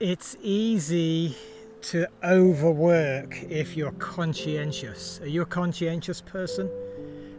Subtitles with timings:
[0.00, 1.36] It's easy
[1.82, 5.20] to overwork if you're conscientious.
[5.20, 6.70] Are you a conscientious person?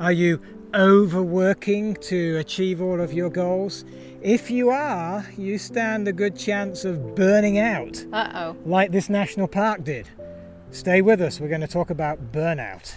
[0.00, 0.40] Are you
[0.74, 3.84] overworking to achieve all of your goals?
[4.22, 8.56] If you are, you stand a good chance of burning out, Uh oh.
[8.64, 10.08] like this national park did.
[10.70, 12.94] Stay with us, we're going to talk about burnout.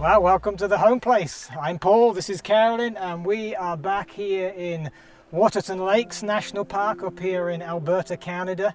[0.00, 1.50] Well, welcome to the home place.
[1.60, 4.90] I'm Paul, this is Carolyn, and we are back here in
[5.30, 8.74] Waterton Lakes National Park up here in Alberta, Canada.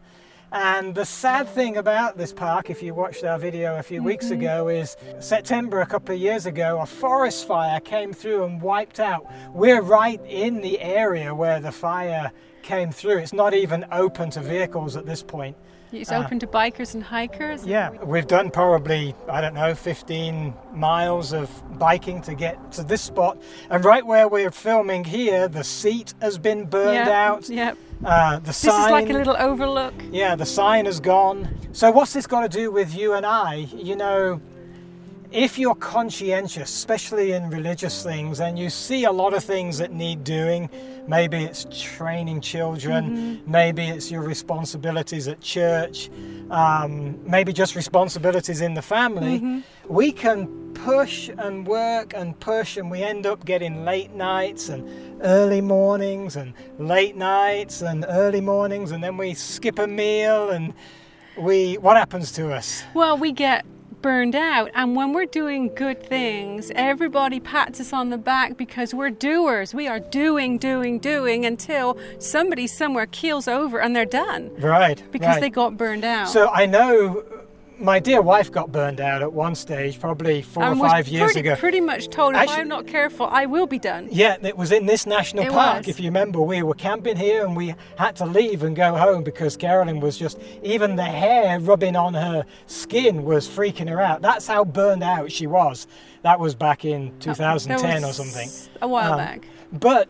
[0.52, 4.26] And the sad thing about this park, if you watched our video a few weeks
[4.26, 4.42] mm-hmm.
[4.42, 9.00] ago, is September a couple of years ago, a forest fire came through and wiped
[9.00, 9.26] out.
[9.52, 13.18] We're right in the area where the fire came through.
[13.18, 15.58] It's not even open to vehicles at this point.
[15.96, 17.64] It's open to bikers and hikers.
[17.64, 21.50] Uh, Yeah, we've done probably, I don't know, 15 miles of
[21.80, 23.38] biking to get to this spot.
[23.70, 27.50] And right where we're filming here, the seat has been burned Yep, out.
[27.50, 27.78] Yep.
[28.04, 29.94] Uh, the This sign, is like a little overlook.
[30.12, 31.48] yeah, the sign has gone.
[31.72, 33.68] So what's this got to do with you and I?
[33.74, 34.42] You know,
[35.36, 39.92] if you're conscientious, especially in religious things, and you see a lot of things that
[39.92, 40.70] need doing,
[41.08, 46.10] maybe it's training children, maybe it's your responsibilities at church,
[46.50, 52.90] um, maybe just responsibilities in the family, we can push and work and push, and
[52.90, 54.90] we end up getting late nights and
[55.22, 60.74] early mornings and late nights and early mornings, and then we skip a meal and
[61.38, 62.84] we what happens to us?
[62.94, 63.66] Well, we get
[64.06, 68.94] burned out, and when we're doing good things, everybody pats us on the back because
[68.94, 69.74] we're doers.
[69.74, 75.02] We are doing, doing, doing until somebody somewhere keels over and they're done Right.
[75.12, 75.42] because right.
[75.42, 76.30] they got burned out.
[76.30, 77.24] So I know
[77.80, 81.34] my dear wife got burned out at one stage, probably four and or five years
[81.34, 81.56] pretty, ago.
[81.56, 84.08] pretty much told if I'm not careful, I will be done.
[84.12, 85.80] Yeah, it was in this national It park.
[85.80, 85.88] was.
[85.88, 89.24] If you remember, we were camping here and we had to leave and go home
[89.24, 94.22] because Carolyn was just, even the hair rubbing on her skin was freaking her out.
[94.22, 95.88] That's how burned out she was.
[96.22, 98.50] That was back in 2010 That or something.
[98.82, 99.48] A while Um, back.
[99.72, 100.08] But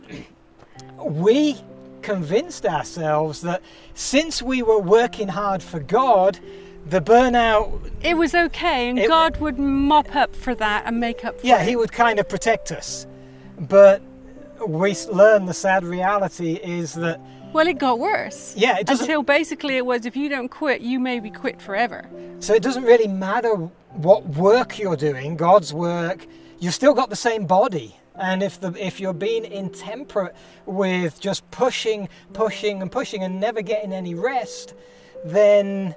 [0.98, 1.56] we
[2.02, 3.62] convinced ourselves that
[3.94, 6.38] since we were working hard for God,
[6.88, 11.24] the burnout, It was okay, and it- God would mop up for that and make
[11.24, 11.68] up for yeah, it.
[11.68, 13.06] He would kind of protect us.
[13.58, 14.00] But
[14.66, 17.20] we learned the sad reality is that,
[17.52, 18.54] Well, it got worse.
[18.56, 22.06] yeah, it Until basically it was if you don't quit, you may be quit forever.
[22.40, 23.54] so it doesn't really matter
[23.94, 26.26] what work you're doing, God's work,
[26.58, 27.96] you've still got the same body.
[28.18, 33.60] And if the if you're being intemperate with just pushing, pushing, and pushing and never
[33.60, 34.72] getting any rest,
[35.24, 35.94] then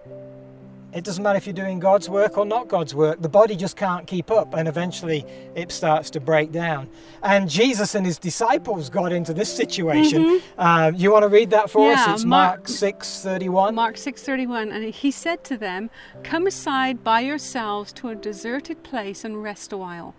[0.94, 3.22] it doesn't matter if you're doing God's work or not God's work.
[3.22, 6.90] The body just can't keep up, and eventually it starts to break down.
[7.22, 10.42] And Jesus and his disciples got into this situation.
[10.58, 12.08] Uh, you want to read that for Yeah, us?
[12.16, 13.76] It's Mark- Mark six thirty one.
[13.76, 15.90] Mark 6:31 and he said to them,
[16.24, 20.16] "Come aside by yourselves to a deserted place and rest a while."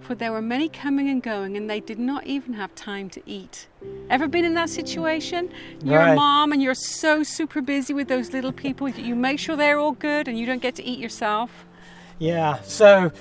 [0.00, 3.20] For there were many coming and going and they did not even have time to
[3.26, 3.68] eat.
[4.08, 5.50] Ever been in that situation?
[5.84, 9.38] You're a mom and you're so super busy with those little people that you make
[9.38, 11.66] sure they're all good and you don't get to eat yourself.
[12.18, 12.60] Yeah.
[12.62, 13.12] So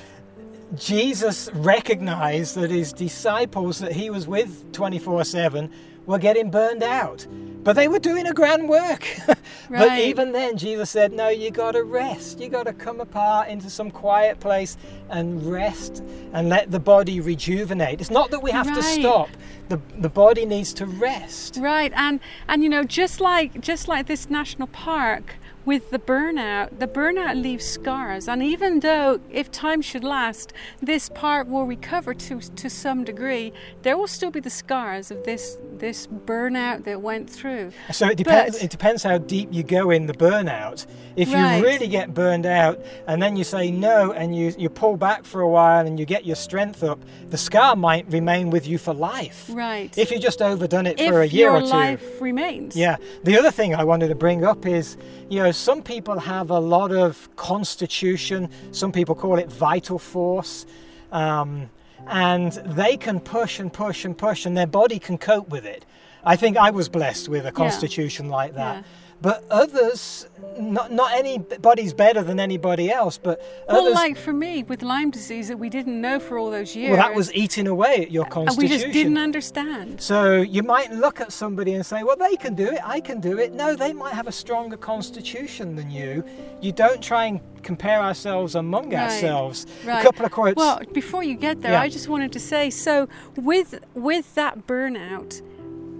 [0.75, 5.71] Jesus recognized that his disciples that he was with 24 7
[6.05, 7.25] were getting burned out.
[7.69, 9.05] But they were doing a grand work.
[9.69, 12.39] but even then, Jesus said, No, you got to rest.
[12.39, 14.75] You got to come apart into some quiet place
[15.11, 16.03] and rest
[16.33, 18.01] and let the body rejuvenate.
[18.01, 19.29] It's not that we have to stop,
[19.67, 21.59] the, the body needs to rest.
[21.61, 26.79] Right, and and you know, just like just like this national park with the burnout,
[26.79, 28.27] the burnout leaves scars.
[28.27, 33.53] And even though, if time should last, this park will recover to to some degree,
[33.83, 37.71] there will still be the scars of this this burnout that went through.
[37.91, 38.57] So it depends.
[38.57, 40.85] But- it depends how deep you go in the burnout.
[41.15, 41.57] If Right.
[41.57, 45.25] you really get burned out, and then you say no, and you you pull back
[45.25, 48.77] for a while, and you get your strength up, the scar might remain with you
[48.77, 49.49] for life.
[49.51, 49.95] Right.
[49.97, 51.67] If you just overdone it if for a year or two.
[51.67, 52.75] your life remains.
[52.75, 52.97] Yeah.
[53.23, 54.97] The other thing I wanted to bring up is,
[55.29, 58.49] you know, some people have a lot of constitution.
[58.71, 60.65] Some people call it vital force.
[61.11, 61.69] Um,
[62.09, 65.85] and they can push and push and push, and their body can cope with it.
[66.23, 68.83] I think I was blessed with a constitution like that.
[69.21, 70.27] But others,
[70.57, 73.93] not not anybody's better than anybody else, but Well, others.
[73.95, 76.91] like for me with Lyme disease that we didn't know for all those years.
[76.97, 78.71] well, that was eating away at your constitution.
[78.71, 79.99] and we just didn't understand.
[80.01, 83.19] So you might look at somebody and say, well, they can do it, I can
[83.19, 83.53] do it.
[83.53, 86.23] No, they might have a stronger constitution than you.
[86.61, 89.65] You don't try and compare ourselves among Right, ourselves.
[89.85, 89.99] right.
[89.99, 90.55] A couple of quotes.
[90.55, 91.81] Well, before you get there, Yeah.
[91.81, 95.41] I just wanted to say so with with that burnout,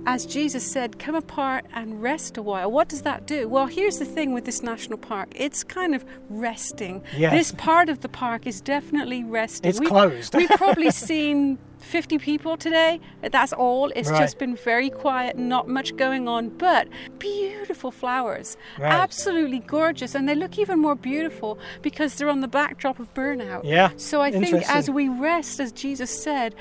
[0.06, 2.72] as Jesus said, come apart and rest a while.
[2.72, 3.48] What does that do?
[3.48, 5.30] Well, here's the thing with this national park.
[5.36, 7.04] It's kind of resting.
[7.18, 7.34] Yes.
[7.34, 9.70] This part of the park is definitely resting.
[9.70, 10.34] It's We've- closed.
[10.36, 13.00] We've probably seen 50 people today.
[13.22, 13.90] That's all.
[13.96, 14.20] It's Right.
[14.22, 16.88] just been very quiet, not much going on, but
[17.20, 18.58] beautiful flowers.
[18.78, 18.92] Right.
[18.92, 20.16] Absolutely gorgeous.
[20.16, 23.62] And they look even more beautiful because they're on the backdrop of burnout.
[23.64, 26.56] Yeah, So I think as we rest, as Jesus said,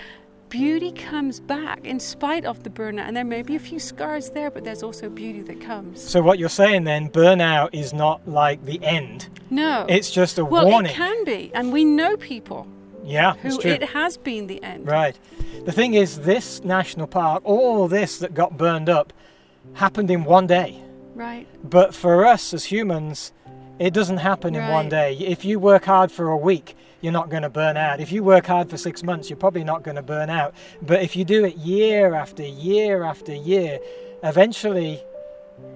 [0.49, 3.07] beauty comes back in spite of the burnout.
[3.07, 6.03] And there may be a few scars there, but there's also beauty that comes.
[6.03, 9.29] so what you're saying then, burnout is not like the end.
[9.51, 9.87] No.
[9.89, 10.91] It's just a well, warning.
[10.91, 11.51] it can be.
[11.55, 12.67] And we know people
[13.05, 13.71] yeah, who true.
[13.71, 14.87] it has been the end.
[14.87, 15.19] Right.
[15.65, 19.13] The thing is, this national park, all this that got burned up,
[19.75, 20.83] happened in one day.
[21.15, 21.47] Right.
[21.65, 23.33] But for us as humans,
[23.79, 25.17] it doesn't happen in one day.
[25.19, 28.01] If you work hard for a week, you're not going to burn out.
[28.01, 30.55] If you work hard for six months, you're probably not going to burn out.
[30.83, 33.79] But if you do it year after year after year,
[34.25, 35.01] eventually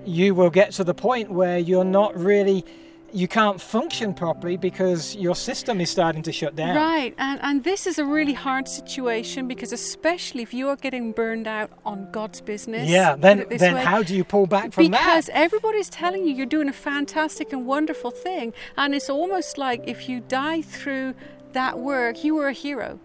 [0.05, 2.65] you will get to the point where you're not really,
[3.13, 6.75] you can't function properly because your system is starting to shut down.
[6.75, 11.13] Right, and, and this is a really hard situation because, especially if you are getting
[11.13, 12.89] burned out on God's business.
[12.89, 15.07] Yeah, then, then way, how do you pull back from because that?
[15.07, 19.83] Because everybody's telling you you're doing a fantastic and wonderful thing, and it's almost like
[19.87, 21.15] if you die through
[21.53, 22.99] that work, you were a hero.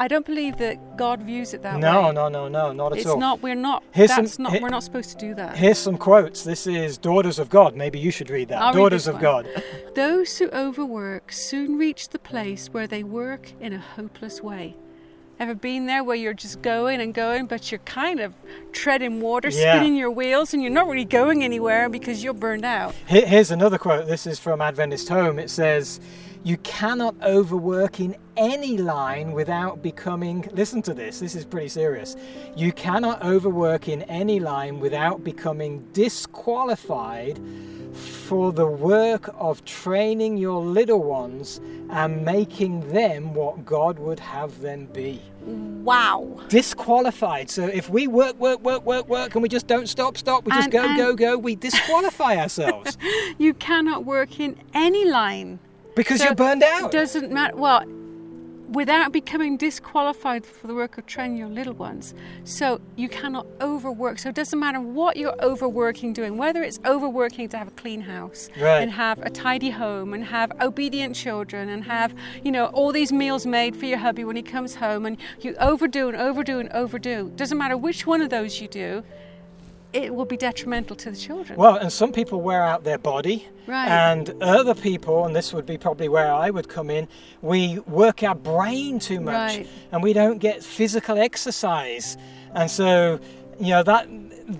[0.00, 2.12] I don't believe that God views it that No, way.
[2.12, 3.18] no, no, no, no, not at it's all.
[3.18, 3.42] not.
[3.42, 3.84] We're not.
[3.92, 4.60] Here's some- not.
[4.62, 5.58] we're not supposed to do that.
[5.58, 6.42] Here's some quotes.
[6.42, 7.76] This is Daughters of God.
[7.76, 8.62] Maybe you should read that.
[8.62, 9.22] I'll Daughters this of one.
[9.22, 9.46] God.
[9.94, 14.74] Those who overwork soon reach the place where they work in a hopeless way.
[15.38, 18.32] Ever been there where you're just going and going, but you're kind of
[18.72, 19.74] treading water, Yeah.
[19.74, 22.94] spinning your wheels, and you're not really going anywhere because you're burned out?
[23.06, 24.06] Here's another quote.
[24.06, 25.38] This is from Adventist Home.
[25.38, 25.98] It says,
[26.42, 30.48] You cannot overwork in any line without becoming.
[30.52, 32.16] Listen to this, this is pretty serious.
[32.56, 37.38] You cannot overwork in any line without becoming disqualified
[37.92, 41.60] for the work of training your little ones
[41.90, 45.20] and making them what God would have them be.
[45.42, 46.40] Wow.
[46.48, 47.50] Disqualified.
[47.50, 50.52] So if we work, work, work, work, work, and we just don't stop, stop, we
[50.52, 52.96] just And- go, and- go, go, we disqualify ourselves.
[53.38, 55.58] You cannot work in any line.
[55.94, 56.86] Because So you're burned out.
[56.86, 57.56] It doesn't matter.
[57.56, 57.84] Well,
[58.70, 62.14] without becoming disqualified for the work of training your little ones.
[62.44, 64.20] So you cannot overwork.
[64.20, 68.02] So it doesn't matter what you're overworking doing, whether it's overworking to have a clean
[68.02, 68.80] house Right.
[68.80, 72.14] and have a tidy home and have obedient children and have,
[72.44, 75.56] you know, all these meals made for your hubby when he comes home and you
[75.58, 77.30] overdo and overdo and overdo.
[77.34, 79.02] Doesn't matter which one of those you do,
[79.92, 81.58] it will be detrimental to the children.
[81.58, 83.88] Well, and some people wear out their body, Right.
[83.88, 87.08] and other people, and this would be probably where I would come in,
[87.42, 89.68] we work our brain too much, Right.
[89.92, 92.16] and we don't get physical exercise,
[92.54, 93.18] and so
[93.60, 94.08] you know that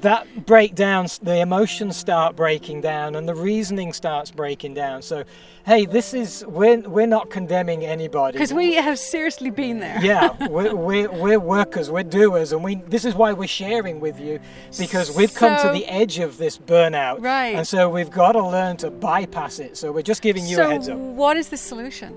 [0.02, 5.02] that breakdowns, the emotions start breaking down, and the reasoning starts breaking down.
[5.02, 5.24] So,
[5.66, 9.98] hey, this is we're we're not condemning anybody Because we have seriously been there.
[10.04, 14.20] yeah, we're, we're, we're workers, we're doers, and we this is why we're sharing with
[14.20, 14.38] you
[14.78, 17.56] because we've come to the edge of this burnout, Right.
[17.56, 19.76] And so we've got to learn to bypass it.
[19.76, 20.98] So we're just giving you so a heads up.
[20.98, 22.16] what is the solution?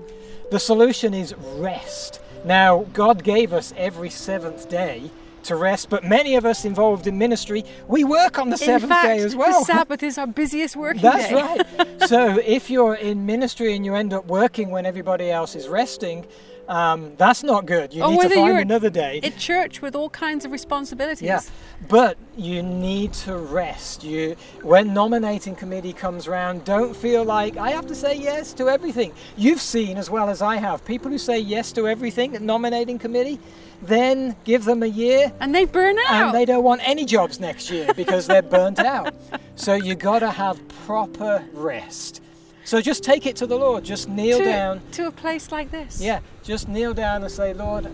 [0.50, 2.20] The solution is rest.
[2.44, 5.10] Now, God gave us every seventh day
[5.44, 8.90] to rest, but many of us involved in ministry, we work on the In seventh
[8.90, 9.60] fact, day as well.
[9.60, 11.34] the Sabbath is our busiest working That's day.
[11.78, 12.08] right.
[12.08, 16.26] so if you're in ministry and you end up working when everybody else is resting,
[16.68, 17.92] um, that's not good.
[17.92, 19.20] You Or need to find another day.
[19.22, 21.22] At church with all kinds of responsibilities.
[21.22, 21.40] Yeah,
[21.88, 24.02] but you need to rest.
[24.04, 28.68] You, when nominating committee comes round, don't feel like I have to say yes to
[28.68, 29.12] everything.
[29.36, 32.98] You've seen as well as I have people who say yes to everything at nominating
[32.98, 33.38] committee,
[33.82, 36.26] then give them a year And they burn out.
[36.28, 39.14] and they don't want any jobs next year because they're burnt out.
[39.56, 42.22] So you got to have proper rest.
[42.64, 43.84] So just take it to the Lord.
[43.84, 44.80] Just kneel to, down.
[44.92, 46.00] to a place like this.
[46.00, 47.86] Yeah, just kneel down and say, Lord,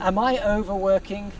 [0.00, 1.32] am I overworking?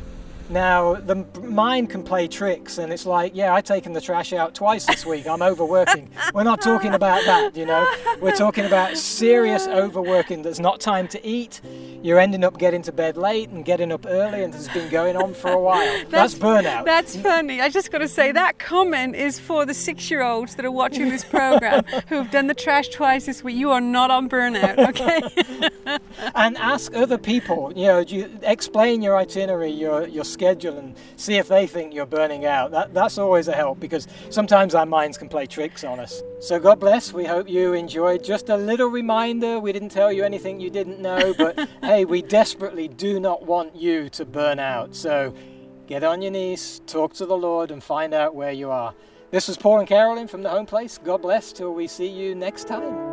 [0.49, 4.55] Now, the mind can play tricks, and it's like, yeah, I've taken the trash out
[4.55, 5.27] twice this week.
[5.27, 6.09] I'm overworking.
[6.35, 7.85] We're not talking about that, you know.
[8.21, 10.43] We're talking about serious overworking.
[10.43, 11.61] There's not time to eat.
[12.03, 15.17] You're ending up getting to bed late and getting up early, and it's been going
[15.17, 16.05] on for a while.
[16.09, 16.85] that's, burnout.
[16.85, 17.61] That's funny.
[17.61, 21.25] I just got to say that comment is for the six-year-olds that are watching this
[21.25, 23.57] program who've done the trash twice this week.
[23.57, 25.99] You are not on burnout, okay?
[26.35, 27.73] and ask other people.
[27.75, 32.07] You know, you explain your itinerary, your your schedule, and see if they think you're
[32.07, 32.71] burning out.
[32.71, 36.23] That that's always a help because sometimes our minds can play tricks on us.
[36.39, 37.13] So God bless.
[37.13, 38.23] We hope you enjoyed.
[38.23, 42.23] Just a little reminder: we didn't tell you anything you didn't know, but hey, we
[42.23, 44.95] desperately do not want you to burn out.
[44.95, 45.35] So
[45.87, 48.95] get on your knees, talk to the Lord, and find out where you are.
[49.31, 50.99] This was Paul and Carolyn from the home place.
[50.99, 53.06] God bless till we see you next time.